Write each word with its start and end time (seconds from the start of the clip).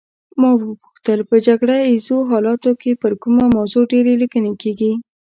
ما 0.39 0.49
وپوښتل 0.55 1.19
په 1.29 1.35
جګړه 1.47 1.75
ایزو 1.89 2.17
حالاتو 2.29 2.71
کې 2.81 2.91
پر 3.01 3.11
کومه 3.21 3.45
موضوع 3.57 3.83
ډېرې 3.91 4.13
لیکنې 4.21 4.53
کیږي. 4.61 4.91